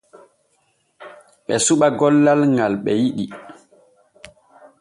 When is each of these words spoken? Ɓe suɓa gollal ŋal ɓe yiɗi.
Ɓe 1.45 1.55
suɓa 1.65 1.87
gollal 1.99 2.41
ŋal 2.55 2.73
ɓe 2.83 2.91
yiɗi. 3.03 3.25